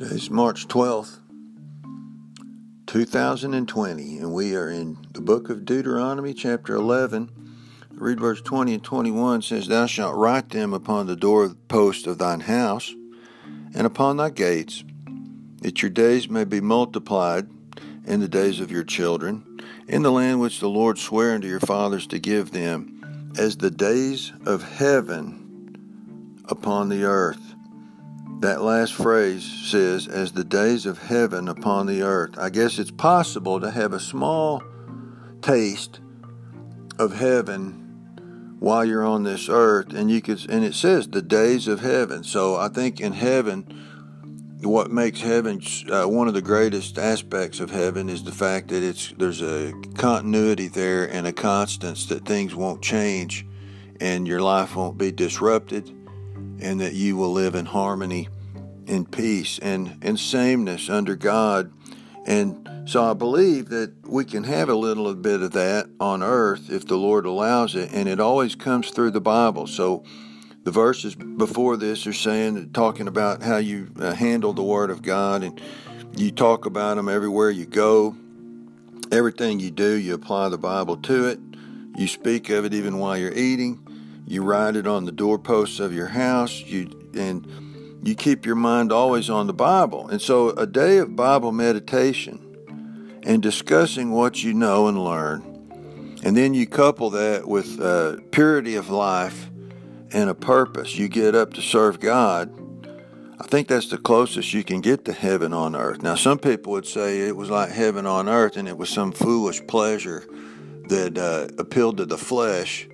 [0.00, 1.18] Today's March 12th,
[2.86, 7.30] 2020, and we are in the book of Deuteronomy, chapter 11.
[7.90, 12.40] Read verse 20 and 21 says, Thou shalt write them upon the doorpost of thine
[12.40, 12.94] house
[13.74, 14.84] and upon thy gates,
[15.60, 17.50] that your days may be multiplied
[18.06, 21.60] in the days of your children, in the land which the Lord sware unto your
[21.60, 27.49] fathers to give them, as the days of heaven upon the earth.
[28.40, 32.38] That last phrase says, as the days of heaven upon the earth.
[32.38, 34.62] I guess it's possible to have a small
[35.42, 36.00] taste
[36.98, 41.66] of heaven while you're on this earth and you could and it says the days
[41.66, 43.64] of heaven so i think in heaven
[44.60, 48.82] what makes heaven uh, one of the greatest aspects of heaven is the fact that
[48.82, 53.46] it's there's a continuity there and a constance that things won't change
[53.98, 55.90] and your life won't be disrupted
[56.62, 58.28] and that you will live in harmony
[58.86, 61.72] in peace and in sameness under God.
[62.26, 66.70] And so I believe that we can have a little bit of that on earth
[66.70, 69.66] if the Lord allows it, and it always comes through the Bible.
[69.66, 70.04] So
[70.64, 75.02] the verses before this are saying, talking about how you uh, handle the Word of
[75.02, 75.60] God, and
[76.16, 78.16] you talk about them everywhere you go.
[79.12, 81.38] Everything you do, you apply the Bible to it.
[81.96, 83.86] You speak of it even while you're eating.
[84.30, 86.60] You write it on the doorposts of your house.
[86.60, 90.06] You and you keep your mind always on the Bible.
[90.08, 95.42] And so, a day of Bible meditation and discussing what you know and learn,
[96.22, 99.50] and then you couple that with uh, purity of life
[100.12, 100.94] and a purpose.
[100.94, 102.54] You get up to serve God.
[103.40, 106.04] I think that's the closest you can get to heaven on earth.
[106.04, 109.10] Now, some people would say it was like heaven on earth and it was some
[109.10, 110.24] foolish pleasure
[110.86, 112.86] that uh, appealed to the flesh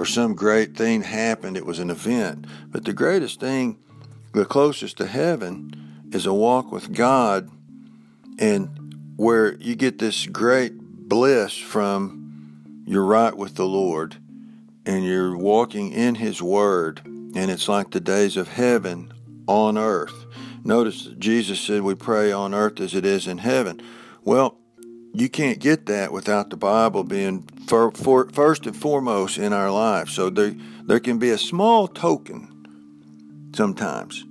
[0.00, 1.58] or some great thing happened.
[1.58, 2.46] It was an event.
[2.70, 3.76] But the greatest thing
[4.32, 7.50] the closest to heaven is a walk with God,
[8.38, 14.16] and where you get this great bliss from you're right with the Lord
[14.86, 19.12] and you're walking in His Word, and it's like the days of heaven
[19.46, 20.24] on earth.
[20.64, 23.82] Notice Jesus said we pray on earth as it is in heaven.
[24.24, 24.59] Well,
[25.12, 29.70] you can't get that without the Bible being for, for, first and foremost in our
[29.70, 30.12] lives.
[30.12, 30.54] So there,
[30.84, 32.46] there can be a small token
[33.54, 34.24] sometimes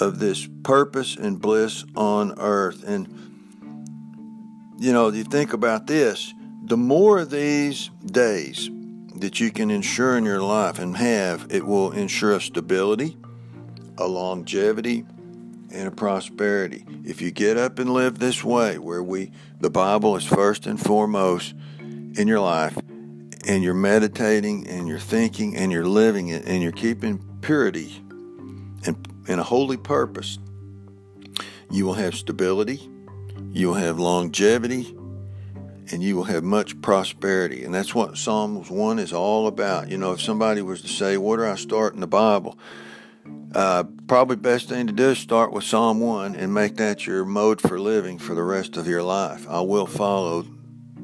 [0.00, 2.84] of this purpose and bliss on earth.
[2.86, 3.08] And,
[4.78, 8.70] you know, you think about this the more of these days
[9.16, 13.16] that you can ensure in your life and have, it will ensure a stability,
[13.98, 15.04] a longevity,
[15.72, 16.84] and a prosperity.
[17.04, 20.80] If you get up and live this way, where we the Bible is first and
[20.80, 22.78] foremost in your life,
[23.46, 28.02] and you're meditating and you're thinking and you're living it and you're keeping purity
[28.86, 30.38] and, and a holy purpose,
[31.70, 32.88] you will have stability,
[33.52, 34.94] you will have longevity,
[35.92, 37.64] and you will have much prosperity.
[37.64, 39.88] And that's what Psalms 1 is all about.
[39.88, 42.58] You know, if somebody was to say, Where do I start in the Bible?
[43.54, 47.24] Uh, probably best thing to do is start with Psalm 1 and make that your
[47.24, 49.46] mode for living for the rest of your life.
[49.48, 50.46] I will follow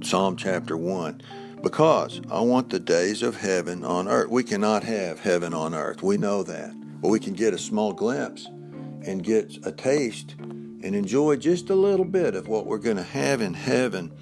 [0.02, 1.22] Psalm chapter 1
[1.62, 4.30] because I want the days of heaven on earth.
[4.30, 6.02] We cannot have heaven on earth.
[6.02, 6.72] We know that.
[7.00, 11.74] But we can get a small glimpse and get a taste and enjoy just a
[11.74, 14.12] little bit of what we're going to have in heaven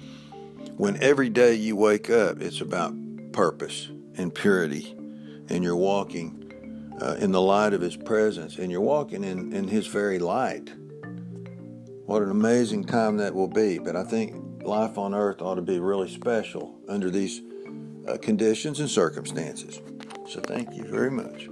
[0.77, 2.93] when every day you wake up, it's about
[3.31, 3.87] purpose
[4.17, 4.93] and purity,
[5.47, 6.44] and you're walking
[7.01, 10.71] uh, in the light of His presence, and you're walking in, in His very light.
[12.05, 13.79] What an amazing time that will be.
[13.79, 17.41] But I think life on earth ought to be really special under these
[18.07, 19.81] uh, conditions and circumstances.
[20.27, 21.49] So thank you very much.